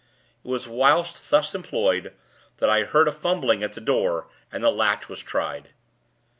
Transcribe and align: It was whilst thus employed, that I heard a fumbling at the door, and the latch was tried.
It 0.43 0.47
was 0.47 0.67
whilst 0.67 1.29
thus 1.29 1.53
employed, 1.53 2.13
that 2.57 2.71
I 2.71 2.85
heard 2.85 3.07
a 3.07 3.11
fumbling 3.11 3.61
at 3.61 3.73
the 3.73 3.81
door, 3.81 4.27
and 4.51 4.63
the 4.63 4.71
latch 4.71 5.07
was 5.09 5.19
tried. 5.21 5.73